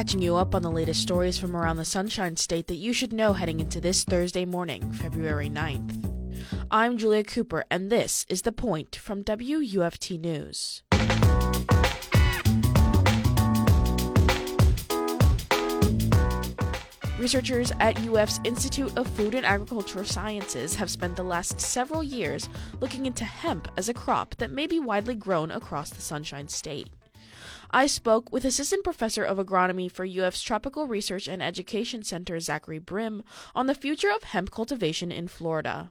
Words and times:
catching 0.00 0.22
you 0.22 0.34
up 0.34 0.54
on 0.54 0.62
the 0.62 0.70
latest 0.70 1.02
stories 1.02 1.36
from 1.36 1.54
around 1.54 1.76
the 1.76 1.84
Sunshine 1.84 2.34
State 2.34 2.68
that 2.68 2.76
you 2.76 2.90
should 2.90 3.12
know 3.12 3.34
heading 3.34 3.60
into 3.60 3.82
this 3.82 4.02
Thursday 4.02 4.46
morning, 4.46 4.90
February 4.92 5.50
9th. 5.50 6.10
I'm 6.70 6.96
Julia 6.96 7.22
Cooper, 7.22 7.66
and 7.70 7.92
this 7.92 8.24
is 8.30 8.40
The 8.40 8.50
Point 8.50 8.96
from 8.96 9.22
WUFT 9.24 10.18
News. 10.18 10.82
Researchers 17.18 17.70
at 17.78 18.02
UF's 18.08 18.40
Institute 18.44 18.96
of 18.96 19.06
Food 19.06 19.34
and 19.34 19.44
Agricultural 19.44 20.06
Sciences 20.06 20.76
have 20.76 20.88
spent 20.88 21.14
the 21.14 21.22
last 21.22 21.60
several 21.60 22.02
years 22.02 22.48
looking 22.80 23.04
into 23.04 23.24
hemp 23.26 23.68
as 23.76 23.90
a 23.90 23.92
crop 23.92 24.34
that 24.36 24.50
may 24.50 24.66
be 24.66 24.80
widely 24.80 25.14
grown 25.14 25.50
across 25.50 25.90
the 25.90 26.00
Sunshine 26.00 26.48
State. 26.48 26.88
I 27.70 27.86
spoke 27.86 28.32
with 28.32 28.44
Assistant 28.44 28.84
Professor 28.84 29.24
of 29.24 29.38
Agronomy 29.38 29.90
for 29.90 30.04
UF's 30.04 30.42
Tropical 30.42 30.86
Research 30.86 31.28
and 31.28 31.42
Education 31.42 32.02
Center, 32.02 32.38
Zachary 32.40 32.80
Brym, 32.80 33.22
on 33.54 33.66
the 33.66 33.74
future 33.74 34.10
of 34.10 34.24
hemp 34.24 34.50
cultivation 34.50 35.10
in 35.12 35.28
Florida. 35.28 35.90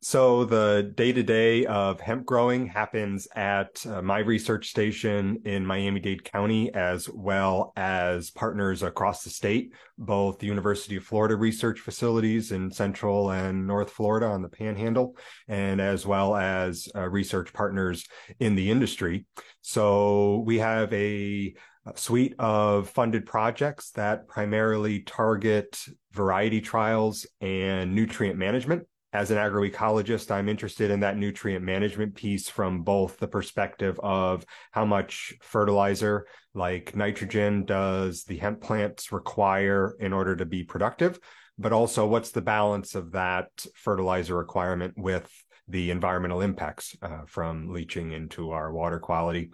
So 0.00 0.44
the 0.44 0.92
day 0.94 1.12
to 1.12 1.24
day 1.24 1.66
of 1.66 1.98
hemp 1.98 2.24
growing 2.24 2.68
happens 2.68 3.26
at 3.34 3.84
uh, 3.84 4.00
my 4.00 4.20
research 4.20 4.68
station 4.68 5.40
in 5.44 5.66
Miami-Dade 5.66 6.22
County, 6.22 6.72
as 6.72 7.08
well 7.08 7.72
as 7.76 8.30
partners 8.30 8.84
across 8.84 9.24
the 9.24 9.30
state, 9.30 9.74
both 9.98 10.38
the 10.38 10.46
University 10.46 10.94
of 10.94 11.02
Florida 11.02 11.34
research 11.34 11.80
facilities 11.80 12.52
in 12.52 12.70
Central 12.70 13.32
and 13.32 13.66
North 13.66 13.90
Florida 13.90 14.26
on 14.26 14.40
the 14.40 14.48
Panhandle, 14.48 15.16
and 15.48 15.80
as 15.80 16.06
well 16.06 16.36
as 16.36 16.86
uh, 16.94 17.08
research 17.08 17.52
partners 17.52 18.06
in 18.38 18.54
the 18.54 18.70
industry. 18.70 19.26
So 19.62 20.44
we 20.46 20.60
have 20.60 20.92
a 20.92 21.54
suite 21.96 22.34
of 22.38 22.88
funded 22.88 23.26
projects 23.26 23.90
that 23.92 24.28
primarily 24.28 25.00
target 25.00 25.76
variety 26.12 26.60
trials 26.60 27.26
and 27.40 27.96
nutrient 27.96 28.38
management 28.38 28.86
as 29.12 29.30
an 29.30 29.38
agroecologist, 29.38 30.30
I'm 30.30 30.48
interested 30.48 30.90
in 30.90 31.00
that 31.00 31.16
nutrient 31.16 31.64
management 31.64 32.14
piece 32.14 32.48
from 32.48 32.82
both 32.82 33.18
the 33.18 33.28
perspective 33.28 33.98
of 34.02 34.44
how 34.70 34.84
much 34.84 35.34
fertilizer, 35.40 36.26
like 36.52 36.94
nitrogen, 36.94 37.64
does 37.64 38.24
the 38.24 38.36
hemp 38.36 38.60
plants 38.60 39.10
require 39.10 39.96
in 39.98 40.12
order 40.12 40.36
to 40.36 40.44
be 40.44 40.62
productive, 40.62 41.18
but 41.58 41.72
also 41.72 42.06
what's 42.06 42.32
the 42.32 42.42
balance 42.42 42.94
of 42.94 43.12
that 43.12 43.48
fertilizer 43.74 44.36
requirement 44.36 44.92
with 44.96 45.30
the 45.68 45.90
environmental 45.90 46.40
impacts 46.40 46.96
uh, 47.02 47.22
from 47.26 47.72
leaching 47.72 48.12
into 48.12 48.50
our 48.50 48.72
water 48.72 48.98
quality. 48.98 49.50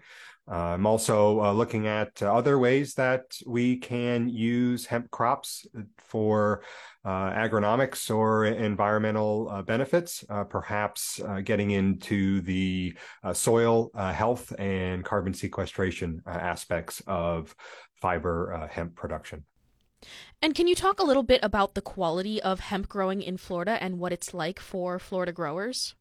I'm 0.47 0.87
also 0.87 1.41
uh, 1.41 1.53
looking 1.53 1.87
at 1.87 2.23
other 2.23 2.59
ways 2.59 2.95
that 2.95 3.37
we 3.47 3.79
can 3.79 4.29
use 4.29 4.85
hemp 4.85 5.11
crops 5.11 5.67
for 5.99 6.63
uh, 7.05 7.31
agronomics 7.33 8.15
or 8.15 8.45
environmental 8.45 9.49
uh, 9.51 9.63
benefits, 9.63 10.25
perhaps 10.51 11.21
getting 11.45 11.71
into 11.71 12.41
the 12.43 12.95
soil 13.33 13.91
health 13.95 14.53
and 14.59 15.05
carbon 15.05 15.33
sequestration 15.35 16.23
aspects 16.27 17.03
of 17.07 17.55
fiber 18.01 18.69
hemp 18.71 18.95
production. 18.95 19.45
And 20.43 20.55
can 20.55 20.69
you 20.69 20.75
talk 20.75 21.01
a 21.01 21.05
little 21.05 21.23
bit 21.23 21.41
about 21.43 21.75
the 21.75 21.81
quality 21.81 22.41
of 22.43 22.61
hemp 22.61 22.89
growing 22.89 23.23
in 23.23 23.39
Florida 23.39 23.83
and 23.83 23.99
what 23.99 24.13
it's 24.13 24.35
like 24.35 24.61
for 24.61 24.99
Florida 24.99 25.33
growers? 25.33 25.95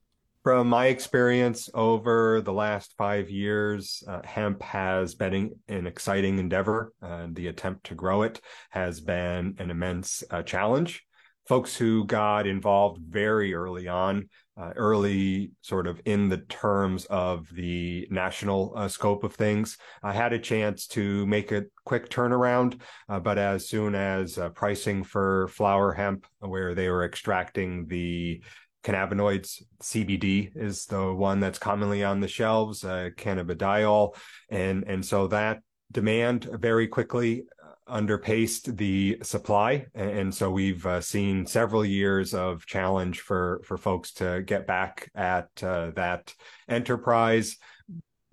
From 0.43 0.67
my 0.67 0.87
experience 0.87 1.69
over 1.73 2.41
the 2.41 2.51
last 2.51 2.95
five 2.97 3.29
years, 3.29 4.03
uh, 4.05 4.19
hemp 4.25 4.61
has 4.61 5.15
been 5.15 5.55
an 5.69 5.87
exciting 5.87 6.37
endeavor. 6.37 6.91
Uh, 7.01 7.27
the 7.31 7.47
attempt 7.47 7.85
to 7.85 7.95
grow 7.95 8.23
it 8.23 8.41
has 8.69 8.99
been 8.99 9.55
an 9.57 9.71
immense 9.71 10.21
uh, 10.29 10.43
challenge. 10.43 11.05
Folks 11.47 11.77
who 11.77 12.05
got 12.05 12.45
involved 12.45 13.01
very 13.07 13.53
early 13.53 13.87
on, 13.87 14.27
uh, 14.57 14.71
early 14.75 15.51
sort 15.61 15.87
of 15.87 16.01
in 16.05 16.27
the 16.27 16.37
terms 16.37 17.05
of 17.05 17.47
the 17.53 18.05
national 18.11 18.73
uh, 18.75 18.89
scope 18.89 19.23
of 19.23 19.33
things, 19.33 19.77
I 20.03 20.11
had 20.11 20.33
a 20.33 20.39
chance 20.39 20.87
to 20.87 21.25
make 21.25 21.53
a 21.53 21.65
quick 21.85 22.09
turnaround. 22.09 22.81
Uh, 23.07 23.19
but 23.21 23.37
as 23.37 23.69
soon 23.69 23.95
as 23.95 24.37
pricing 24.55 25.05
for 25.05 25.47
flower 25.47 25.93
hemp, 25.93 26.27
where 26.39 26.75
they 26.75 26.89
were 26.89 27.05
extracting 27.05 27.87
the 27.87 28.41
cannabinoids. 28.83 29.63
CBD 29.81 30.51
is 30.55 30.85
the 30.85 31.13
one 31.13 31.39
that's 31.39 31.59
commonly 31.59 32.03
on 32.03 32.19
the 32.19 32.27
shelves, 32.27 32.83
uh, 32.83 33.09
cannabidiol. 33.15 34.15
And, 34.49 34.83
and 34.87 35.05
so 35.05 35.27
that 35.27 35.61
demand 35.91 36.49
very 36.51 36.87
quickly 36.87 37.45
uh, 37.63 37.99
underpaced 37.99 38.77
the 38.77 39.19
supply. 39.21 39.85
And 39.95 40.33
so 40.33 40.51
we've 40.51 40.85
uh, 40.85 41.01
seen 41.01 41.45
several 41.45 41.85
years 41.85 42.33
of 42.33 42.65
challenge 42.65 43.21
for, 43.21 43.61
for 43.63 43.77
folks 43.77 44.11
to 44.13 44.43
get 44.45 44.67
back 44.67 45.09
at 45.15 45.49
uh, 45.63 45.91
that 45.91 46.33
enterprise. 46.67 47.57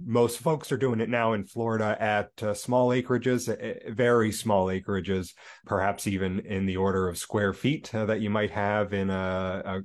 Most 0.02 0.38
folks 0.38 0.72
are 0.72 0.78
doing 0.78 1.00
it 1.00 1.10
now 1.10 1.34
in 1.34 1.44
Florida 1.44 1.94
at 2.00 2.42
uh, 2.42 2.54
small 2.54 2.88
acreages, 2.88 3.50
uh, 3.50 3.92
very 3.92 4.32
small 4.32 4.68
acreages, 4.68 5.34
perhaps 5.66 6.06
even 6.06 6.40
in 6.40 6.64
the 6.64 6.78
order 6.78 7.06
of 7.06 7.18
square 7.18 7.52
feet 7.52 7.94
uh, 7.94 8.06
that 8.06 8.22
you 8.22 8.30
might 8.30 8.50
have 8.50 8.94
in 8.94 9.10
a, 9.10 9.62
a 9.64 9.80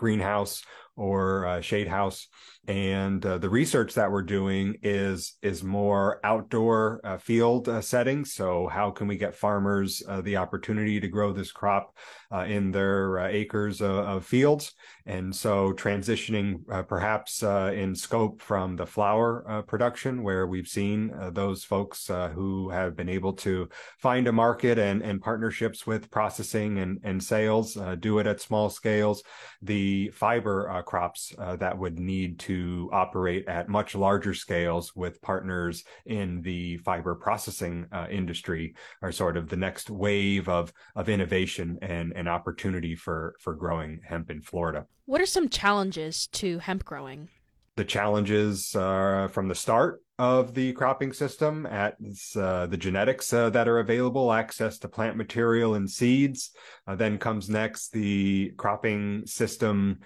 greenhouse 0.00 0.62
or 0.96 1.46
uh, 1.46 1.60
shade 1.60 1.86
house 1.86 2.26
and 2.70 3.26
uh, 3.26 3.36
the 3.36 3.50
research 3.50 3.94
that 3.94 4.12
we're 4.12 4.22
doing 4.22 4.76
is 4.80 5.34
is 5.42 5.64
more 5.64 6.20
outdoor 6.22 7.00
uh, 7.02 7.18
field 7.18 7.68
uh, 7.68 7.80
settings 7.80 8.32
so 8.32 8.68
how 8.68 8.92
can 8.92 9.08
we 9.08 9.16
get 9.16 9.34
farmers 9.34 10.04
uh, 10.08 10.20
the 10.20 10.36
opportunity 10.36 11.00
to 11.00 11.08
grow 11.08 11.32
this 11.32 11.50
crop 11.50 11.96
uh, 12.32 12.44
in 12.44 12.70
their 12.70 13.18
uh, 13.18 13.26
acres 13.26 13.82
of 13.82 14.24
fields? 14.24 14.72
And 15.04 15.34
so 15.34 15.72
transitioning 15.72 16.60
perhaps 16.86 17.42
in 17.42 17.96
scope 17.96 18.40
from 18.40 18.76
the 18.76 18.86
flower 18.86 19.64
production 19.66 20.22
where 20.22 20.46
we've 20.46 20.68
seen 20.68 21.12
those 21.32 21.64
folks 21.64 22.06
who 22.06 22.70
have 22.70 22.94
been 22.94 23.08
able 23.08 23.32
to 23.32 23.68
find 23.98 24.28
a 24.28 24.32
market 24.32 24.78
and, 24.78 25.02
and 25.02 25.20
partnerships 25.20 25.84
with 25.84 26.12
processing 26.12 26.78
and, 26.78 27.00
and 27.02 27.20
sales 27.20 27.76
do 27.98 28.20
it 28.20 28.28
at 28.28 28.40
small 28.40 28.70
scales 28.70 29.24
the 29.62 30.10
fiber 30.10 30.80
crops 30.86 31.34
that 31.58 31.76
would 31.76 31.98
need 31.98 32.38
to 32.38 32.59
to 32.60 32.90
operate 32.92 33.48
at 33.48 33.68
much 33.68 33.94
larger 33.94 34.34
scales 34.34 34.94
with 34.94 35.20
partners 35.22 35.84
in 36.06 36.42
the 36.42 36.76
fiber 36.78 37.14
processing 37.14 37.86
uh, 37.92 38.06
industry 38.10 38.74
are 39.02 39.12
sort 39.12 39.36
of 39.36 39.48
the 39.48 39.56
next 39.56 39.90
wave 39.90 40.48
of 40.48 40.72
of 40.94 41.08
innovation 41.08 41.78
and, 41.82 42.12
and 42.14 42.28
opportunity 42.28 42.94
for 42.94 43.34
for 43.40 43.54
growing 43.54 44.00
hemp 44.04 44.30
in 44.30 44.40
Florida. 44.42 44.86
What 45.06 45.20
are 45.20 45.26
some 45.26 45.48
challenges 45.48 46.26
to 46.28 46.58
hemp 46.58 46.84
growing? 46.84 47.28
The 47.76 47.84
challenges 47.84 48.76
uh, 48.76 49.28
from 49.32 49.48
the 49.48 49.54
start 49.54 50.02
of 50.18 50.52
the 50.52 50.72
cropping 50.74 51.14
system 51.14 51.64
at 51.66 51.96
uh, 52.36 52.66
the 52.66 52.76
genetics 52.76 53.32
uh, 53.32 53.48
that 53.50 53.68
are 53.68 53.78
available, 53.78 54.32
access 54.32 54.78
to 54.80 54.88
plant 54.88 55.16
material 55.16 55.76
and 55.76 55.88
seeds. 55.88 56.50
Uh, 56.86 56.94
then 56.94 57.16
comes 57.16 57.48
next 57.48 57.92
the 57.92 58.52
cropping 58.58 59.24
system 59.24 60.00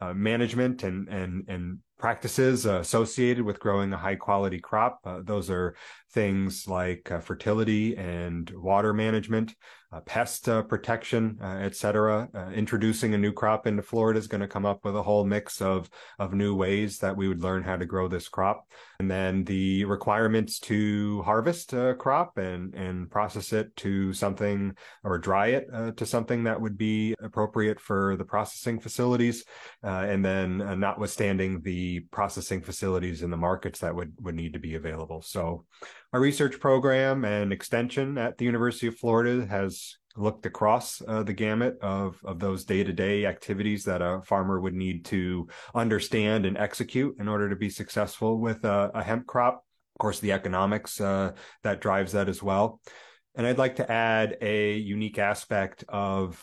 uh, 0.00 0.14
management 0.14 0.82
and 0.82 1.08
and 1.08 1.44
and 1.48 1.78
practices 2.00 2.66
uh, 2.66 2.78
associated 2.80 3.44
with 3.44 3.60
growing 3.60 3.92
a 3.92 3.96
high 3.96 4.16
quality 4.16 4.58
crop. 4.58 5.00
Uh, 5.04 5.20
those 5.22 5.50
are 5.50 5.74
things 6.12 6.66
like 6.66 7.10
uh, 7.10 7.20
fertility 7.20 7.96
and 7.96 8.50
water 8.50 8.92
management, 8.92 9.54
uh, 9.92 10.00
pest 10.00 10.48
uh, 10.48 10.62
protection, 10.62 11.36
uh, 11.42 11.58
et 11.60 11.74
cetera. 11.74 12.28
introducing 12.54 13.14
a 13.14 13.18
new 13.18 13.32
crop 13.32 13.66
into 13.66 13.82
Florida 13.82 14.18
is 14.18 14.28
going 14.28 14.40
to 14.40 14.46
come 14.46 14.64
up 14.64 14.84
with 14.84 14.96
a 14.96 15.02
whole 15.02 15.24
mix 15.24 15.60
of, 15.60 15.90
of 16.18 16.32
new 16.32 16.54
ways 16.54 16.98
that 16.98 17.16
we 17.16 17.26
would 17.26 17.42
learn 17.42 17.62
how 17.62 17.76
to 17.76 17.86
grow 17.86 18.06
this 18.08 18.28
crop. 18.28 18.68
And 19.00 19.10
then 19.10 19.44
the 19.44 19.84
requirements 19.84 20.58
to 20.60 21.22
harvest 21.22 21.72
a 21.72 21.94
crop 21.98 22.38
and, 22.38 22.74
and 22.74 23.10
process 23.10 23.52
it 23.52 23.74
to 23.76 24.12
something 24.12 24.74
or 25.02 25.18
dry 25.18 25.48
it 25.48 25.96
to 25.96 26.06
something 26.06 26.44
that 26.44 26.60
would 26.60 26.78
be 26.78 27.14
appropriate 27.20 27.80
for 27.80 28.16
the 28.16 28.24
processing 28.24 28.78
facilities. 28.78 29.44
and 29.82 30.24
then 30.24 30.58
notwithstanding 30.78 31.60
the 31.62 32.00
processing 32.10 32.62
facilities 32.62 33.22
in 33.22 33.30
the 33.30 33.36
markets 33.36 33.80
that 33.80 33.94
would, 33.94 34.12
would 34.20 34.34
need 34.34 34.52
to 34.52 34.58
be 34.58 34.74
available. 34.74 35.22
So 35.22 35.64
our 36.12 36.20
research 36.20 36.58
program 36.58 37.24
and 37.24 37.52
extension 37.52 38.18
at 38.18 38.36
the 38.36 38.44
University 38.44 38.88
of 38.88 38.98
Florida 38.98 39.46
has 39.46 39.96
looked 40.16 40.44
across 40.44 41.00
uh, 41.06 41.22
the 41.22 41.32
gamut 41.32 41.78
of, 41.82 42.18
of 42.24 42.40
those 42.40 42.64
day-to-day 42.64 43.26
activities 43.26 43.84
that 43.84 44.02
a 44.02 44.20
farmer 44.24 44.60
would 44.60 44.74
need 44.74 45.04
to 45.04 45.46
understand 45.74 46.46
and 46.46 46.58
execute 46.58 47.16
in 47.20 47.28
order 47.28 47.48
to 47.48 47.56
be 47.56 47.70
successful 47.70 48.40
with 48.40 48.64
a, 48.64 48.90
a 48.94 49.02
hemp 49.02 49.26
crop. 49.26 49.64
Of 49.94 49.98
course, 50.00 50.18
the 50.18 50.32
economics 50.32 51.00
uh, 51.00 51.32
that 51.62 51.80
drives 51.80 52.12
that 52.12 52.28
as 52.28 52.42
well. 52.42 52.80
And 53.36 53.46
I'd 53.46 53.58
like 53.58 53.76
to 53.76 53.90
add 53.90 54.36
a 54.40 54.76
unique 54.76 55.18
aspect 55.18 55.84
of 55.88 56.42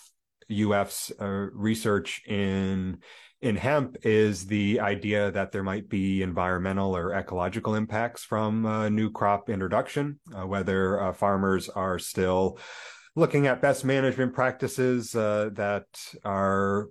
UF's 0.49 1.11
uh, 1.19 1.25
research 1.25 2.21
in 2.25 2.99
in 3.41 3.55
hemp 3.55 3.97
is 4.03 4.47
the 4.47 4.79
idea 4.79 5.31
that 5.31 5.51
there 5.51 5.63
might 5.63 5.89
be 5.89 6.21
environmental 6.21 6.95
or 6.95 7.13
ecological 7.13 7.75
impacts 7.75 8.23
from 8.23 8.63
new 8.95 9.11
crop 9.11 9.49
introduction, 9.49 10.19
uh, 10.35 10.45
whether 10.45 11.01
uh, 11.01 11.13
farmers 11.13 11.69
are 11.69 11.99
still 11.99 12.57
looking 13.17 13.47
at 13.47 13.61
best 13.61 13.83
management 13.83 14.31
practices 14.31 15.15
uh, 15.15 15.49
that 15.53 15.85
are 16.23 16.89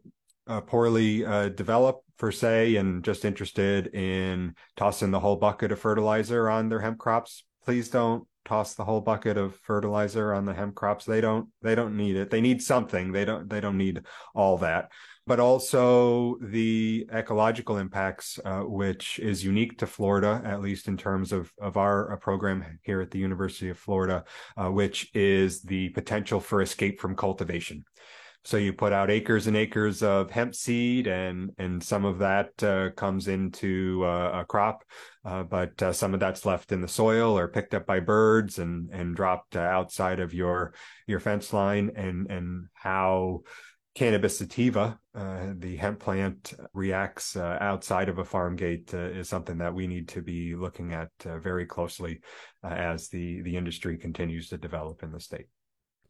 uh, 0.49 0.61
poorly 0.61 1.25
uh, 1.25 1.49
developed 1.51 2.05
per 2.19 2.33
se 2.33 2.75
and 2.77 3.05
just 3.05 3.25
interested 3.25 3.95
in 3.95 4.53
tossing 4.77 5.13
the 5.13 5.21
whole 5.21 5.37
bucket 5.37 5.71
of 5.71 5.79
fertilizer 5.79 6.51
on 6.51 6.69
their 6.69 6.81
hemp 6.81 6.99
crops. 6.99 7.45
Please 7.65 7.89
don't 7.89 8.27
toss 8.45 8.75
the 8.75 8.85
whole 8.85 9.01
bucket 9.01 9.37
of 9.37 9.55
fertilizer 9.57 10.35
on 10.35 10.45
the 10.45 10.55
hemp 10.55 10.75
crops. 10.75 11.05
They 11.05 11.21
don't 11.21 11.49
they 11.63 11.77
don't 11.77 11.97
need 11.97 12.17
it. 12.17 12.31
They 12.31 12.41
need 12.41 12.61
something. 12.61 13.13
They 13.13 13.25
don't 13.25 13.49
they 13.49 13.61
don't 13.61 13.79
need 13.79 14.03
all 14.35 14.59
that 14.59 14.91
but 15.27 15.41
also 15.41 16.37
the 16.41 17.07
ecological 17.13 17.79
impacts, 17.79 18.39
uh, 18.45 18.61
which 18.61 19.19
is 19.19 19.45
unique 19.45 19.77
to 19.79 19.87
Florida, 19.87 20.41
at 20.45 20.61
least 20.61 20.87
in 20.87 20.97
terms 20.97 21.33
of, 21.33 21.53
of 21.61 21.77
our 21.77 22.13
uh, 22.13 22.17
program 22.17 22.65
here 22.83 23.01
at 23.01 23.11
the 23.11 23.19
University 23.19 23.69
of 23.69 23.79
Florida, 23.79 24.25
uh, 24.57 24.71
which 24.71 25.11
is 25.15 25.63
the 25.63 25.89
potential 25.91 26.39
for 26.39 26.63
escape 26.63 27.01
from 27.01 27.17
cultivation. 27.17 27.85
So 28.45 28.59
you 28.59 28.73
put 28.73 28.93
out 28.93 29.11
acres 29.11 29.49
and 29.49 29.57
acres 29.57 30.05
of 30.05 30.31
hemp 30.31 30.55
seed, 30.55 31.09
and 31.09 31.51
and 31.59 31.83
some 31.83 32.05
of 32.05 32.21
that 32.21 32.63
uh, 32.63 32.91
comes 32.93 33.27
into 33.27 34.05
uh, 34.05 34.43
a 34.43 34.45
crop, 34.45 34.85
uh, 35.25 35.43
but 35.43 35.83
uh, 35.83 35.93
some 35.93 36.15
of 36.15 36.21
that's 36.21 36.47
left 36.47 36.71
in 36.71 36.81
the 36.81 36.87
soil 36.87 37.37
or 37.37 37.49
picked 37.49 37.75
up 37.75 37.87
by 37.87 37.99
birds 37.99 38.61
and 38.61 38.89
and 38.93 39.17
dropped 39.17 39.57
outside 39.57 40.21
of 40.21 40.33
your 40.33 40.75
your 41.09 41.19
fence 41.19 41.53
line, 41.53 41.91
and 41.97 42.31
and 42.31 42.67
how 42.73 43.41
cannabis 43.97 44.39
sativa, 44.39 45.01
uh, 45.15 45.55
the 45.59 45.75
hemp 45.77 45.99
plant, 45.99 46.53
reacts 46.75 47.35
uh, 47.35 47.57
outside 47.61 48.11
of 48.11 48.19
a 48.19 48.25
farm 48.25 48.55
gate 48.55 48.93
uh, 48.93 48.99
is 48.99 49.29
something 49.29 49.57
that 49.59 49.75
we 49.75 49.87
need 49.87 50.07
to 50.07 50.21
be 50.21 50.55
looking 50.55 50.93
at 50.93 51.09
uh, 51.25 51.39
very 51.39 51.65
closely 51.65 52.21
uh, 52.63 52.69
as 52.69 53.09
the 53.09 53.41
the 53.41 53.57
industry 53.57 53.97
continues 53.97 54.49
to 54.51 54.59
develop 54.59 55.03
in 55.03 55.11
the 55.11 55.19
state. 55.19 55.47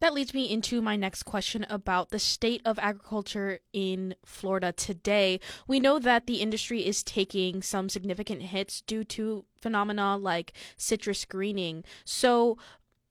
That 0.01 0.13
leads 0.13 0.35
me 0.35 0.51
into 0.51 0.83
my 0.83 0.97
next 0.97 1.23
question 1.23 1.65
about 1.71 2.11
the 2.11 2.19
state 2.19 2.61
of 2.67 2.79
agriculture 2.79 3.61
in 3.73 4.15
Florida 4.27 4.73
today. 4.73 5.41
We 5.67 5.81
know 5.81 5.99
that 6.01 6.27
the 6.27 6.43
industry 6.43 6.85
is 6.85 7.03
taking 7.03 7.63
some 7.63 7.89
significant 7.89 8.43
hits 8.43 8.83
due 8.83 9.05
to 9.05 9.47
phenomena 9.59 10.19
like 10.19 10.53
citrus 10.77 11.25
greening. 11.25 11.83
So, 12.05 12.59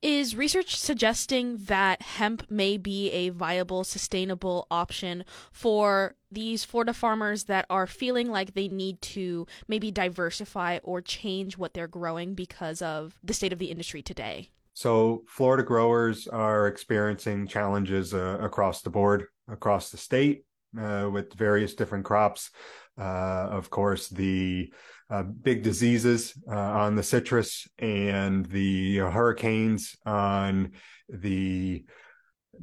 is 0.06 0.36
research 0.36 0.78
suggesting 0.78 1.58
that 1.66 2.00
hemp 2.00 2.46
may 2.48 2.78
be 2.78 3.10
a 3.10 3.30
viable, 3.30 3.84
sustainable 3.84 4.68
option 4.70 5.26
for 5.52 6.14
these 6.32 6.64
Florida 6.64 6.94
farmers 6.94 7.46
that 7.46 7.66
are 7.72 7.88
feeling 7.88 8.30
like 8.30 8.54
they 8.54 8.68
need 8.68 9.02
to 9.02 9.48
maybe 9.68 9.90
diversify 9.90 10.78
or 10.84 11.02
change 11.02 11.58
what 11.58 11.74
they're 11.74 11.88
growing 11.88 12.36
because 12.36 12.84
of 12.84 13.18
the 13.24 13.34
state 13.34 13.52
of 13.52 13.58
the 13.58 13.72
industry 13.72 14.04
today? 14.04 14.52
So, 14.74 15.24
Florida 15.28 15.64
growers 15.64 16.28
are 16.28 16.68
experiencing 16.68 17.48
challenges 17.48 18.14
uh, 18.14 18.38
across 18.40 18.84
the 18.84 18.92
board, 18.92 19.26
across 19.48 19.90
the 19.90 19.98
state, 19.98 20.46
uh, 20.80 21.10
with 21.12 21.34
various 21.34 21.74
different 21.74 22.06
crops. 22.06 22.52
Uh, 22.98 23.48
of 23.52 23.70
course, 23.70 24.08
the 24.10 24.72
uh, 25.10 25.24
big 25.24 25.64
diseases 25.64 26.34
uh, 26.50 26.56
on 26.56 26.96
the 26.96 27.04
citrus 27.04 27.68
and 27.78 28.46
the 28.48 28.98
hurricanes 28.98 29.96
on 30.06 30.72
the 31.10 31.84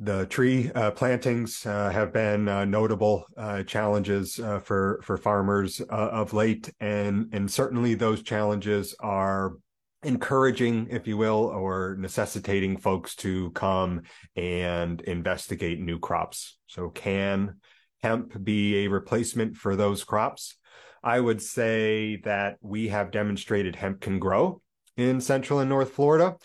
the 0.00 0.24
tree 0.26 0.70
uh, 0.74 0.90
plantings 0.90 1.66
uh, 1.66 1.90
have 1.90 2.14
been 2.14 2.48
uh, 2.48 2.64
notable 2.64 3.26
challenges 3.66 4.36
for 4.64 5.00
for 5.04 5.18
farmers 5.18 5.82
of 5.82 6.32
late, 6.32 6.72
and 6.80 7.28
and 7.32 7.50
certainly 7.50 7.94
those 7.94 8.22
challenges 8.22 8.94
are 9.00 9.52
encouraging, 10.02 10.88
if 10.90 11.06
you 11.06 11.16
will, 11.16 11.44
or 11.46 11.96
necessitating 11.98 12.76
folks 12.76 13.14
to 13.16 13.50
come 13.50 14.02
and 14.34 15.00
investigate 15.02 15.80
new 15.80 15.98
crops. 15.98 16.58
So, 16.66 16.88
can 16.88 17.56
hemp 18.02 18.42
be 18.42 18.84
a 18.84 18.88
replacement 18.88 19.56
for 19.56 19.76
those 19.76 20.04
crops? 20.04 20.56
I 21.02 21.18
would 21.18 21.42
say 21.42 22.16
that 22.24 22.58
we 22.60 22.88
have 22.88 23.10
demonstrated 23.10 23.76
hemp 23.76 24.00
can 24.00 24.18
grow 24.18 24.60
in 24.96 25.20
Central 25.20 25.58
and 25.58 25.68
North 25.68 25.92
Florida. 25.92 26.36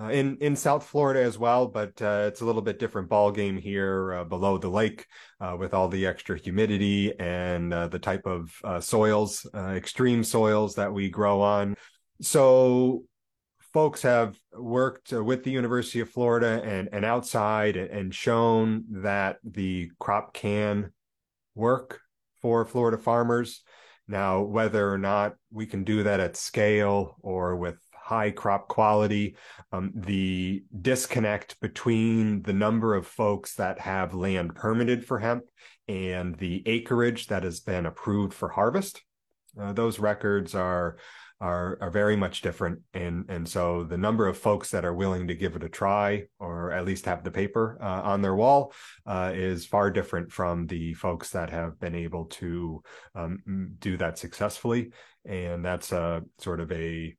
Uh, 0.00 0.08
in 0.08 0.36
in 0.38 0.56
South 0.56 0.84
Florida 0.84 1.22
as 1.22 1.38
well, 1.38 1.68
but 1.68 2.02
uh, 2.02 2.24
it's 2.26 2.40
a 2.40 2.44
little 2.44 2.62
bit 2.62 2.80
different 2.80 3.08
ball 3.08 3.30
game 3.30 3.56
here 3.56 4.12
uh, 4.12 4.24
below 4.24 4.58
the 4.58 4.68
lake 4.68 5.06
uh, 5.40 5.54
with 5.56 5.72
all 5.72 5.86
the 5.86 6.04
extra 6.04 6.36
humidity 6.36 7.16
and 7.20 7.72
uh, 7.72 7.86
the 7.86 7.98
type 8.00 8.26
of 8.26 8.50
uh, 8.64 8.80
soils, 8.80 9.46
extreme 9.54 10.24
soils 10.24 10.74
that 10.74 10.92
we 10.92 11.08
grow 11.08 11.40
on. 11.40 11.76
So, 12.20 13.04
folks 13.74 14.02
have 14.02 14.38
worked 14.52 15.10
with 15.10 15.42
the 15.42 15.50
University 15.50 15.98
of 15.98 16.08
Florida 16.08 16.62
and 16.64 16.88
and 16.92 17.04
outside 17.04 17.76
and 17.76 18.14
shown 18.14 18.84
that 18.88 19.38
the 19.42 19.90
crop 19.98 20.32
can 20.32 20.92
work 21.56 22.00
for 22.40 22.64
Florida 22.64 22.96
farmers. 22.96 23.62
Now, 24.06 24.42
whether 24.42 24.92
or 24.92 24.98
not 24.98 25.34
we 25.50 25.66
can 25.66 25.82
do 25.82 26.04
that 26.04 26.20
at 26.20 26.36
scale 26.36 27.16
or 27.20 27.56
with 27.56 27.76
high 27.92 28.30
crop 28.30 28.68
quality, 28.68 29.36
um, 29.72 29.90
the 29.94 30.62
disconnect 30.80 31.58
between 31.60 32.42
the 32.42 32.52
number 32.52 32.94
of 32.94 33.06
folks 33.06 33.54
that 33.56 33.80
have 33.80 34.14
land 34.14 34.54
permitted 34.54 35.04
for 35.04 35.18
hemp 35.18 35.44
and 35.88 36.36
the 36.36 36.62
acreage 36.66 37.26
that 37.28 37.42
has 37.42 37.60
been 37.60 37.86
approved 37.86 38.34
for 38.34 38.50
harvest, 38.50 39.02
uh, 39.58 39.72
those 39.72 39.98
records 39.98 40.54
are 40.54 40.98
are 41.44 41.76
are 41.82 41.90
very 41.90 42.16
much 42.16 42.40
different. 42.40 42.80
And 42.94 43.26
and 43.28 43.46
so 43.46 43.84
the 43.84 43.98
number 43.98 44.26
of 44.26 44.38
folks 44.38 44.70
that 44.70 44.84
are 44.84 44.94
willing 44.94 45.28
to 45.28 45.34
give 45.34 45.56
it 45.56 45.62
a 45.62 45.68
try 45.68 46.24
or 46.38 46.72
at 46.72 46.86
least 46.86 47.04
have 47.04 47.22
the 47.22 47.30
paper 47.30 47.78
uh, 47.82 48.00
on 48.12 48.22
their 48.22 48.34
wall 48.34 48.72
uh, 49.06 49.32
is 49.34 49.66
far 49.66 49.90
different 49.90 50.32
from 50.32 50.66
the 50.66 50.94
folks 50.94 51.30
that 51.30 51.50
have 51.50 51.78
been 51.78 51.94
able 51.94 52.24
to 52.26 52.82
um, 53.14 53.38
do 53.78 53.96
that 53.98 54.18
successfully. 54.18 54.90
And 55.26 55.64
that's 55.64 55.92
a 55.92 56.22
sort 56.38 56.60
of 56.60 56.72
a 56.72 57.14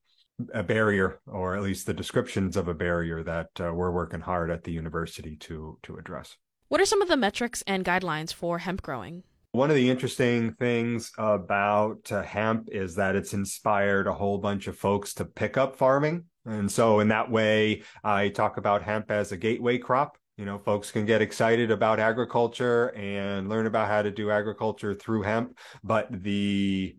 a 0.52 0.62
barrier 0.62 1.20
or 1.26 1.56
at 1.56 1.62
least 1.62 1.86
the 1.86 1.94
descriptions 1.94 2.56
of 2.56 2.68
a 2.68 2.74
barrier 2.74 3.22
that 3.22 3.48
uh, 3.60 3.72
we're 3.72 3.92
working 3.92 4.20
hard 4.20 4.50
at 4.50 4.64
the 4.64 4.72
university 4.72 5.36
to 5.36 5.78
to 5.84 5.96
address. 5.96 6.36
What 6.68 6.80
are 6.80 6.86
some 6.86 7.00
of 7.00 7.08
the 7.08 7.16
metrics 7.16 7.62
and 7.66 7.84
guidelines 7.84 8.34
for 8.34 8.58
hemp 8.58 8.82
growing 8.82 9.22
one 9.56 9.70
of 9.70 9.76
the 9.76 9.88
interesting 9.88 10.52
things 10.52 11.10
about 11.16 12.12
uh, 12.12 12.22
hemp 12.22 12.68
is 12.70 12.94
that 12.96 13.16
it's 13.16 13.32
inspired 13.32 14.06
a 14.06 14.12
whole 14.12 14.36
bunch 14.36 14.66
of 14.66 14.76
folks 14.76 15.14
to 15.14 15.24
pick 15.24 15.56
up 15.56 15.76
farming. 15.76 16.24
And 16.44 16.70
so, 16.70 17.00
in 17.00 17.08
that 17.08 17.30
way, 17.30 17.82
I 18.04 18.28
talk 18.28 18.58
about 18.58 18.82
hemp 18.82 19.10
as 19.10 19.32
a 19.32 19.36
gateway 19.36 19.78
crop. 19.78 20.18
You 20.36 20.44
know, 20.44 20.58
folks 20.58 20.90
can 20.90 21.06
get 21.06 21.22
excited 21.22 21.70
about 21.70 21.98
agriculture 21.98 22.94
and 22.94 23.48
learn 23.48 23.66
about 23.66 23.88
how 23.88 24.02
to 24.02 24.10
do 24.10 24.30
agriculture 24.30 24.94
through 24.94 25.22
hemp, 25.22 25.56
but 25.82 26.08
the 26.10 26.94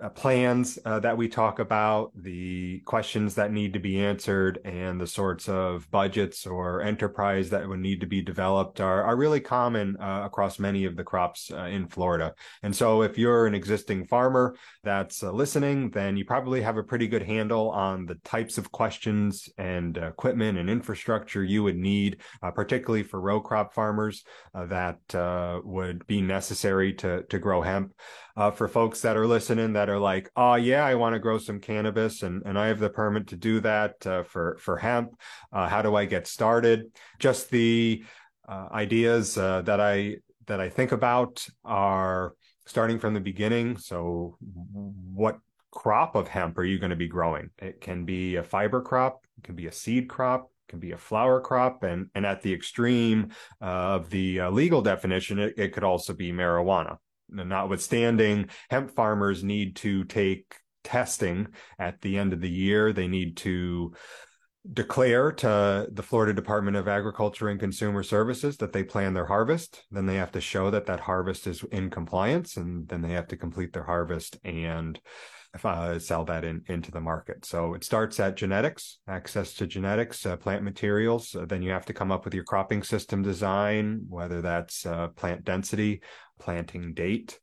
uh, 0.00 0.08
plans 0.10 0.78
uh, 0.84 1.00
that 1.00 1.16
we 1.16 1.28
talk 1.28 1.58
about, 1.58 2.12
the 2.14 2.78
questions 2.84 3.34
that 3.34 3.52
need 3.52 3.72
to 3.72 3.80
be 3.80 4.00
answered, 4.00 4.60
and 4.64 5.00
the 5.00 5.06
sorts 5.06 5.48
of 5.48 5.90
budgets 5.90 6.46
or 6.46 6.82
enterprise 6.82 7.50
that 7.50 7.68
would 7.68 7.80
need 7.80 8.00
to 8.00 8.06
be 8.06 8.22
developed 8.22 8.80
are, 8.80 9.02
are 9.02 9.16
really 9.16 9.40
common 9.40 9.96
uh, 10.00 10.22
across 10.24 10.60
many 10.60 10.84
of 10.84 10.94
the 10.94 11.02
crops 11.02 11.50
uh, 11.50 11.64
in 11.64 11.88
Florida. 11.88 12.32
And 12.62 12.74
so, 12.74 13.02
if 13.02 13.18
you're 13.18 13.46
an 13.46 13.54
existing 13.54 14.06
farmer 14.06 14.54
that's 14.84 15.24
uh, 15.24 15.32
listening, 15.32 15.90
then 15.90 16.16
you 16.16 16.24
probably 16.24 16.62
have 16.62 16.76
a 16.76 16.84
pretty 16.84 17.08
good 17.08 17.24
handle 17.24 17.70
on 17.70 18.06
the 18.06 18.16
types 18.16 18.56
of 18.56 18.70
questions 18.70 19.48
and 19.58 19.96
equipment 19.96 20.58
and 20.58 20.70
infrastructure 20.70 21.42
you 21.42 21.64
would 21.64 21.76
need, 21.76 22.18
uh, 22.42 22.52
particularly 22.52 23.02
for 23.02 23.20
row 23.20 23.40
crop 23.40 23.74
farmers 23.74 24.22
that 24.54 24.98
would 25.64 26.06
be 26.06 26.20
necessary 26.20 26.92
to, 26.92 27.22
to 27.24 27.38
grow 27.38 27.62
hemp 27.62 27.92
uh, 28.38 28.52
for 28.52 28.68
folks 28.68 29.00
that 29.00 29.16
are 29.16 29.26
listening 29.26 29.72
that 29.72 29.90
are 29.90 29.98
like, 29.98 30.30
oh 30.36 30.54
yeah, 30.54 30.84
I 30.86 30.94
want 30.94 31.14
to 31.14 31.18
grow 31.18 31.38
some 31.38 31.58
cannabis 31.58 32.22
and, 32.22 32.40
and 32.46 32.56
I 32.56 32.68
have 32.68 32.78
the 32.78 32.88
permit 32.88 33.26
to 33.28 33.36
do 33.36 33.58
that 33.60 34.06
uh, 34.06 34.22
for 34.22 34.56
for 34.60 34.76
hemp. 34.76 35.20
Uh, 35.52 35.68
how 35.68 35.82
do 35.82 35.96
I 35.96 36.04
get 36.04 36.28
started? 36.28 36.84
Just 37.18 37.50
the 37.50 38.04
uh, 38.48 38.68
ideas 38.70 39.36
uh, 39.36 39.62
that 39.62 39.80
I 39.80 40.18
that 40.46 40.60
I 40.60 40.68
think 40.68 40.92
about 40.92 41.44
are 41.64 42.34
starting 42.64 43.00
from 43.00 43.12
the 43.12 43.20
beginning. 43.20 43.76
So, 43.76 44.36
what 44.40 45.40
crop 45.72 46.14
of 46.14 46.28
hemp 46.28 46.58
are 46.58 46.64
you 46.64 46.78
going 46.78 46.90
to 46.90 46.96
be 46.96 47.08
growing? 47.08 47.50
It 47.58 47.80
can 47.80 48.04
be 48.04 48.36
a 48.36 48.44
fiber 48.44 48.80
crop, 48.82 49.26
it 49.38 49.42
can 49.42 49.56
be 49.56 49.66
a 49.66 49.72
seed 49.72 50.08
crop, 50.08 50.44
it 50.68 50.70
can 50.70 50.78
be 50.78 50.92
a 50.92 50.96
flower 50.96 51.40
crop 51.40 51.82
and 51.82 52.08
and 52.14 52.24
at 52.24 52.42
the 52.42 52.54
extreme 52.54 53.32
uh, 53.60 53.96
of 53.96 54.10
the 54.10 54.42
uh, 54.42 54.50
legal 54.50 54.80
definition 54.80 55.40
it, 55.40 55.54
it, 55.56 55.72
could 55.72 55.82
also 55.82 56.12
be 56.12 56.30
marijuana 56.30 56.98
notwithstanding, 57.30 58.48
hemp 58.70 58.94
farmers 58.94 59.44
need 59.44 59.76
to 59.76 60.04
take 60.04 60.54
testing 60.84 61.48
at 61.78 62.00
the 62.00 62.18
end 62.18 62.32
of 62.32 62.40
the 62.40 62.50
year. 62.50 62.92
They 62.92 63.08
need 63.08 63.36
to 63.38 63.94
declare 64.70 65.32
to 65.32 65.88
the 65.90 66.02
Florida 66.02 66.32
Department 66.32 66.76
of 66.76 66.88
Agriculture 66.88 67.48
and 67.48 67.60
Consumer 67.60 68.02
Services 68.02 68.56
that 68.58 68.72
they 68.72 68.84
plan 68.84 69.14
their 69.14 69.26
harvest. 69.26 69.84
Then 69.90 70.06
they 70.06 70.16
have 70.16 70.32
to 70.32 70.40
show 70.40 70.70
that 70.70 70.86
that 70.86 71.00
harvest 71.00 71.46
is 71.46 71.64
in 71.72 71.90
compliance, 71.90 72.56
and 72.56 72.88
then 72.88 73.00
they 73.00 73.12
have 73.12 73.28
to 73.28 73.36
complete 73.36 73.72
their 73.72 73.84
harvest 73.84 74.38
and 74.44 75.00
uh, 75.64 75.98
sell 75.98 76.24
that 76.26 76.44
in, 76.44 76.62
into 76.68 76.90
the 76.90 77.00
market. 77.00 77.44
So 77.44 77.74
it 77.74 77.84
starts 77.84 78.20
at 78.20 78.36
genetics, 78.36 78.98
access 79.08 79.54
to 79.54 79.66
genetics, 79.66 80.26
uh, 80.26 80.36
plant 80.36 80.62
materials. 80.62 81.34
Uh, 81.34 81.46
then 81.46 81.62
you 81.62 81.70
have 81.70 81.86
to 81.86 81.94
come 81.94 82.12
up 82.12 82.24
with 82.24 82.34
your 82.34 82.44
cropping 82.44 82.82
system 82.82 83.22
design, 83.22 84.02
whether 84.08 84.42
that's 84.42 84.84
uh, 84.84 85.08
plant 85.08 85.44
density, 85.44 86.02
planting 86.38 86.94
date, 86.94 87.38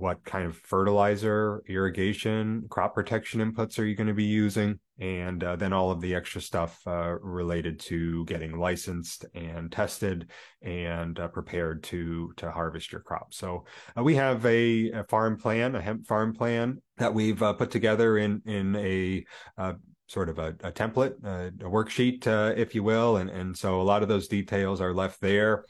what 0.00 0.24
kind 0.24 0.46
of 0.46 0.56
fertilizer, 0.56 1.62
irrigation, 1.68 2.64
crop 2.70 2.94
protection 2.94 3.40
inputs 3.40 3.78
are 3.78 3.84
you 3.84 3.94
going 3.94 4.06
to 4.06 4.14
be 4.14 4.24
using? 4.24 4.80
And 4.98 5.42
uh, 5.44 5.56
then 5.56 5.72
all 5.72 5.90
of 5.90 6.00
the 6.00 6.14
extra 6.14 6.40
stuff 6.40 6.80
uh, 6.86 7.18
related 7.20 7.80
to 7.80 8.24
getting 8.24 8.58
licensed 8.58 9.26
and 9.34 9.70
tested 9.70 10.30
and 10.62 11.18
uh, 11.18 11.28
prepared 11.28 11.82
to 11.84 12.32
to 12.36 12.50
harvest 12.50 12.92
your 12.92 13.00
crop. 13.02 13.32
So 13.32 13.64
uh, 13.96 14.02
we 14.02 14.14
have 14.16 14.44
a, 14.44 14.90
a, 14.90 15.04
farm 15.04 15.38
plan, 15.38 15.74
a 15.74 15.80
hemp 15.80 16.06
farm 16.06 16.34
plan 16.34 16.82
that 16.98 17.14
we've 17.14 17.42
uh, 17.42 17.54
put 17.54 17.70
together 17.70 18.18
in 18.18 18.42
in 18.44 18.76
a 18.76 19.24
uh, 19.56 19.74
sort 20.06 20.28
of 20.28 20.38
a, 20.38 20.48
a 20.64 20.72
template, 20.72 21.14
a 21.24 21.52
worksheet, 21.64 22.26
if 22.58 22.74
you 22.74 22.82
will, 22.82 23.16
and 23.16 23.30
and 23.30 23.56
so 23.56 23.80
a 23.80 23.84
lot 23.84 24.02
of 24.02 24.08
those 24.08 24.28
details 24.28 24.80
are 24.80 24.92
left 24.92 25.20
there. 25.20 25.64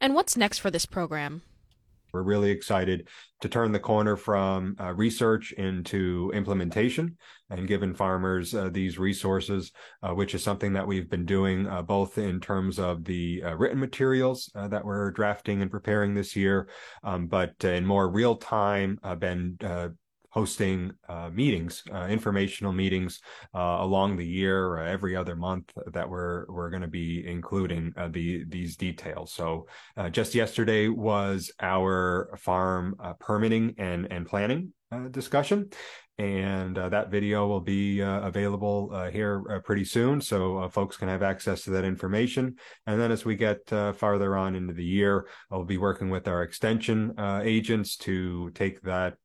And 0.00 0.14
what's 0.14 0.36
next 0.36 0.58
for 0.58 0.70
this 0.70 0.86
program? 0.86 1.42
We're 2.16 2.22
really 2.22 2.50
excited 2.50 3.08
to 3.42 3.48
turn 3.50 3.72
the 3.72 3.78
corner 3.78 4.16
from 4.16 4.74
uh, 4.80 4.94
research 4.94 5.52
into 5.52 6.32
implementation 6.32 7.18
and 7.50 7.68
giving 7.68 7.92
farmers 7.92 8.54
uh, 8.54 8.70
these 8.72 8.98
resources, 8.98 9.70
uh, 10.02 10.14
which 10.14 10.34
is 10.34 10.42
something 10.42 10.72
that 10.72 10.86
we've 10.86 11.10
been 11.10 11.26
doing 11.26 11.66
uh, 11.66 11.82
both 11.82 12.16
in 12.16 12.40
terms 12.40 12.78
of 12.78 13.04
the 13.04 13.42
uh, 13.44 13.54
written 13.54 13.78
materials 13.78 14.50
uh, 14.54 14.66
that 14.66 14.82
we're 14.82 15.10
drafting 15.10 15.60
and 15.60 15.70
preparing 15.70 16.14
this 16.14 16.34
year, 16.34 16.70
um, 17.04 17.26
but 17.26 17.52
in 17.64 17.84
more 17.84 18.08
real 18.08 18.36
time, 18.36 18.98
been 19.18 19.58
hosting 20.36 20.92
uh, 21.08 21.30
meetings, 21.30 21.82
uh, 21.90 22.06
informational 22.08 22.70
meetings 22.70 23.20
uh, 23.54 23.78
along 23.80 24.16
the 24.16 24.26
year, 24.26 24.66
or 24.66 24.78
every 24.78 25.16
other 25.16 25.34
month 25.34 25.72
that 25.86 26.06
we're 26.06 26.44
we're 26.48 26.68
going 26.68 26.82
to 26.82 26.88
be 26.88 27.26
including 27.26 27.90
uh, 27.96 28.08
the 28.08 28.44
these 28.48 28.76
details. 28.76 29.32
So 29.32 29.66
uh, 29.96 30.10
just 30.10 30.34
yesterday 30.34 30.88
was 30.88 31.50
our 31.60 32.36
farm 32.38 32.96
uh, 33.00 33.14
permitting 33.14 33.74
and 33.78 34.06
and 34.10 34.26
planning 34.26 34.74
discussion, 35.10 35.70
and 36.18 36.78
uh, 36.78 36.88
that 36.88 37.10
video 37.10 37.46
will 37.46 37.60
be 37.60 38.02
uh, 38.02 38.20
available 38.20 38.90
uh, 38.92 39.10
here 39.10 39.42
uh, 39.50 39.58
pretty 39.60 39.84
soon. 39.84 40.20
So 40.20 40.58
uh, 40.58 40.68
folks 40.68 40.96
can 40.96 41.08
have 41.08 41.22
access 41.22 41.64
to 41.64 41.70
that 41.70 41.84
information. 41.84 42.56
And 42.86 43.00
then 43.00 43.12
as 43.12 43.24
we 43.24 43.36
get 43.36 43.70
uh, 43.72 43.92
farther 43.92 44.36
on 44.36 44.54
into 44.54 44.72
the 44.72 44.84
year 44.84 45.26
i'll 45.50 45.64
be 45.64 45.78
working 45.78 46.10
with 46.10 46.28
our 46.28 46.42
extension 46.42 47.14
agents 47.44 47.96
to 47.96 48.50
take 48.50 48.80
that 48.82 49.16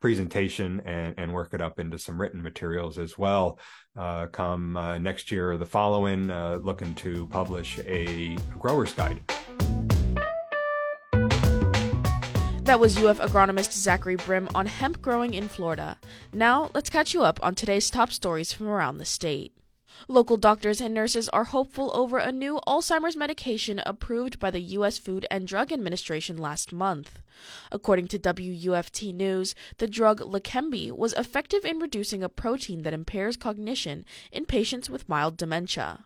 presentation 0.00 0.80
and, 0.84 1.14
and 1.18 1.32
work 1.32 1.52
it 1.52 1.60
up 1.60 1.78
into 1.78 1.98
some 1.98 2.20
written 2.20 2.42
materials 2.42 2.98
as 2.98 3.18
well. 3.18 3.58
Come 3.96 4.78
next 5.00 5.30
year 5.30 5.52
or 5.52 5.56
the 5.56 5.66
following 5.66 6.28
looking 6.62 6.94
to 6.96 7.26
publish 7.28 7.78
a 7.86 8.36
grower's 8.58 8.92
guide 8.92 9.20
That 12.66 12.80
was 12.80 13.00
UF 13.00 13.20
agronomist 13.20 13.72
Zachary 13.72 14.16
Brym 14.16 14.50
on 14.52 14.66
hemp 14.66 15.00
growing 15.00 15.34
in 15.34 15.46
Florida. 15.46 15.98
Now, 16.32 16.68
let's 16.74 16.90
catch 16.90 17.14
you 17.14 17.22
up 17.22 17.38
on 17.40 17.54
today's 17.54 17.90
top 17.90 18.10
stories 18.10 18.52
from 18.52 18.66
around 18.66 18.98
the 18.98 19.04
state. 19.04 19.52
Local 20.08 20.36
doctors 20.36 20.80
and 20.80 20.92
nurses 20.92 21.28
are 21.28 21.44
hopeful 21.44 21.92
over 21.94 22.18
a 22.18 22.32
new 22.32 22.58
Alzheimer's 22.66 23.16
medication 23.16 23.80
approved 23.86 24.40
by 24.40 24.50
the 24.50 24.58
U.S. 24.58 24.98
Food 24.98 25.28
and 25.30 25.46
Drug 25.46 25.72
Administration 25.72 26.38
last 26.38 26.72
month. 26.72 27.20
According 27.70 28.08
to 28.08 28.18
WUFT 28.18 29.14
News, 29.14 29.54
the 29.78 29.86
drug 29.86 30.18
Leqembi 30.18 30.90
was 30.90 31.12
effective 31.12 31.64
in 31.64 31.78
reducing 31.78 32.24
a 32.24 32.28
protein 32.28 32.82
that 32.82 32.92
impairs 32.92 33.36
cognition 33.36 34.04
in 34.32 34.44
patients 34.44 34.90
with 34.90 35.08
mild 35.08 35.36
dementia. 35.36 36.05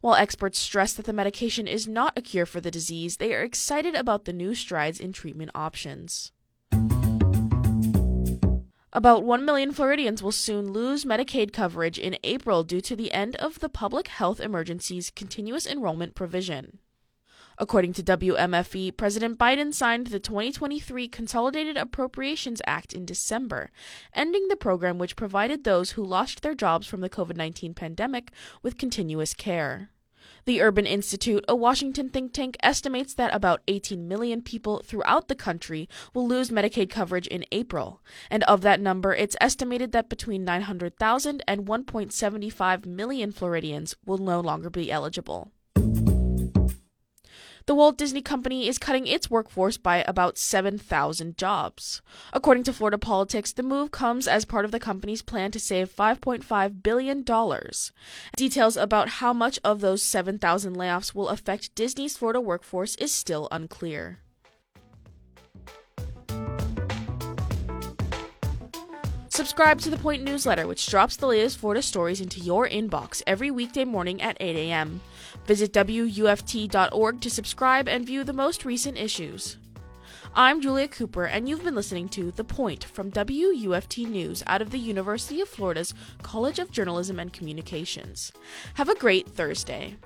While 0.00 0.14
experts 0.14 0.58
stress 0.58 0.92
that 0.94 1.06
the 1.06 1.12
medication 1.12 1.66
is 1.66 1.88
not 1.88 2.16
a 2.16 2.22
cure 2.22 2.46
for 2.46 2.60
the 2.60 2.70
disease, 2.70 3.16
they 3.16 3.34
are 3.34 3.42
excited 3.42 3.94
about 3.94 4.24
the 4.24 4.32
new 4.32 4.54
strides 4.54 5.00
in 5.00 5.12
treatment 5.12 5.50
options. 5.54 6.32
About 8.92 9.24
1 9.24 9.44
million 9.44 9.72
Floridians 9.72 10.22
will 10.22 10.32
soon 10.32 10.72
lose 10.72 11.04
Medicaid 11.04 11.52
coverage 11.52 11.98
in 11.98 12.16
April 12.24 12.64
due 12.64 12.80
to 12.80 12.96
the 12.96 13.12
end 13.12 13.36
of 13.36 13.60
the 13.60 13.68
public 13.68 14.08
health 14.08 14.40
emergency's 14.40 15.10
continuous 15.10 15.66
enrollment 15.66 16.14
provision. 16.14 16.78
According 17.58 17.94
to 17.94 18.02
WMFE, 18.02 18.98
President 18.98 19.38
Biden 19.38 19.72
signed 19.72 20.08
the 20.08 20.20
2023 20.20 21.08
Consolidated 21.08 21.78
Appropriations 21.78 22.60
Act 22.66 22.92
in 22.92 23.06
December, 23.06 23.70
ending 24.12 24.48
the 24.48 24.56
program 24.56 24.98
which 24.98 25.16
provided 25.16 25.64
those 25.64 25.92
who 25.92 26.04
lost 26.04 26.42
their 26.42 26.54
jobs 26.54 26.86
from 26.86 27.00
the 27.00 27.08
COVID 27.08 27.36
19 27.36 27.72
pandemic 27.72 28.30
with 28.62 28.76
continuous 28.76 29.32
care. 29.32 29.88
The 30.44 30.60
Urban 30.60 30.86
Institute, 30.86 31.44
a 31.48 31.56
Washington 31.56 32.10
think 32.10 32.34
tank, 32.34 32.58
estimates 32.62 33.14
that 33.14 33.34
about 33.34 33.62
18 33.68 34.06
million 34.06 34.42
people 34.42 34.82
throughout 34.84 35.28
the 35.28 35.34
country 35.34 35.88
will 36.12 36.28
lose 36.28 36.50
Medicaid 36.50 36.90
coverage 36.90 37.26
in 37.26 37.46
April. 37.52 38.02
And 38.30 38.44
of 38.44 38.60
that 38.60 38.80
number, 38.80 39.14
it's 39.14 39.36
estimated 39.40 39.92
that 39.92 40.10
between 40.10 40.44
900,000 40.44 41.42
and 41.48 41.66
1.75 41.66 42.86
million 42.86 43.32
Floridians 43.32 43.96
will 44.04 44.18
no 44.18 44.40
longer 44.40 44.68
be 44.68 44.92
eligible. 44.92 45.52
The 47.66 47.74
Walt 47.74 47.98
Disney 47.98 48.22
Company 48.22 48.68
is 48.68 48.78
cutting 48.78 49.08
its 49.08 49.28
workforce 49.28 49.76
by 49.76 50.04
about 50.06 50.38
7,000 50.38 51.36
jobs. 51.36 52.00
According 52.32 52.62
to 52.64 52.72
Florida 52.72 52.96
Politics, 52.96 53.52
the 53.52 53.64
move 53.64 53.90
comes 53.90 54.28
as 54.28 54.44
part 54.44 54.64
of 54.64 54.70
the 54.70 54.78
company's 54.78 55.20
plan 55.20 55.50
to 55.50 55.58
save 55.58 55.92
$5.5 55.92 56.82
billion. 56.84 57.24
Details 58.36 58.76
about 58.76 59.08
how 59.08 59.32
much 59.32 59.58
of 59.64 59.80
those 59.80 60.04
7,000 60.04 60.76
layoffs 60.76 61.12
will 61.12 61.28
affect 61.28 61.74
Disney's 61.74 62.16
Florida 62.16 62.40
workforce 62.40 62.94
is 62.96 63.10
still 63.10 63.48
unclear. 63.50 64.20
Subscribe 69.36 69.82
to 69.82 69.90
the 69.90 69.98
Point 69.98 70.24
newsletter, 70.24 70.66
which 70.66 70.86
drops 70.86 71.14
the 71.14 71.26
latest 71.26 71.58
Florida 71.58 71.82
stories 71.82 72.22
into 72.22 72.40
your 72.40 72.66
inbox 72.66 73.22
every 73.26 73.50
weekday 73.50 73.84
morning 73.84 74.22
at 74.22 74.38
8 74.40 74.56
a.m. 74.56 75.02
Visit 75.44 75.74
WUFT.org 75.74 77.20
to 77.20 77.28
subscribe 77.28 77.86
and 77.86 78.06
view 78.06 78.24
the 78.24 78.32
most 78.32 78.64
recent 78.64 78.96
issues. 78.96 79.58
I'm 80.34 80.62
Julia 80.62 80.88
Cooper, 80.88 81.26
and 81.26 81.46
you've 81.46 81.62
been 81.62 81.74
listening 81.74 82.08
to 82.10 82.30
The 82.30 82.44
Point 82.44 82.84
from 82.84 83.10
WUFT 83.10 84.08
News 84.08 84.42
out 84.46 84.62
of 84.62 84.70
the 84.70 84.78
University 84.78 85.42
of 85.42 85.50
Florida's 85.50 85.92
College 86.22 86.58
of 86.58 86.70
Journalism 86.70 87.20
and 87.20 87.30
Communications. 87.30 88.32
Have 88.76 88.88
a 88.88 88.94
great 88.94 89.28
Thursday. 89.28 89.96